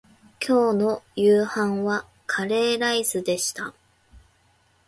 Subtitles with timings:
[0.43, 3.75] 今日の夕飯はカレーライスでした